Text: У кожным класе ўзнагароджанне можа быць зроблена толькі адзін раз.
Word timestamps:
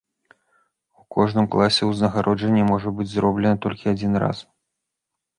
У 1.01 1.03
кожным 1.15 1.45
класе 1.55 1.89
ўзнагароджанне 1.89 2.63
можа 2.69 2.93
быць 3.01 3.07
зроблена 3.11 3.59
толькі 3.67 3.91
адзін 3.93 4.17
раз. 4.25 4.37